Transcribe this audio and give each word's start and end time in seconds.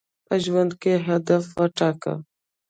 په 0.27 0.35
ژوند 0.45 0.71
کي 0.81 0.93
هدف 1.07 1.43
وټاکه. 1.59 2.13